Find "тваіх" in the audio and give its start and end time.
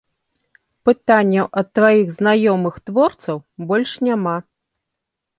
1.79-2.07